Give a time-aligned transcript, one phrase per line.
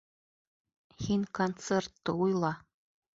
[1.07, 2.51] Һин концертты уйла!